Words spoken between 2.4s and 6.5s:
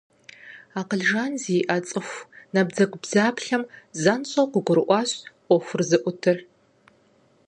набдзэгубдзаплъэм занщӀэу къыгурыӀуащ Ӏуэхур зыӀутыр.